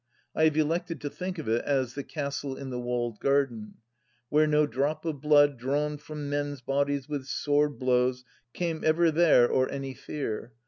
I 0.33 0.45
have 0.45 0.57
elected 0.57 0.99
to 1.01 1.11
think 1.11 1.37
of 1.37 1.47
it 1.47 1.63
as 1.63 1.93
the" 1.93 2.03
castle 2.03 2.57
in 2.57 2.71
the 2.71 2.79
walled 2.79 3.19
garden 3.19 3.75
";—"...where 4.31 4.47
no 4.47 4.65
drop 4.65 5.05
of 5.05 5.21
blood 5.21 5.59
Drawn 5.59 5.99
from 5.99 6.27
men's 6.27 6.59
bodies 6.61 7.07
with 7.07 7.27
sword 7.27 7.77
blows 7.77 8.23
Came 8.51 8.83
ever 8.83 9.11
there, 9.11 9.47
or 9.47 9.69
any 9.69 9.93
fear. 9.93 10.53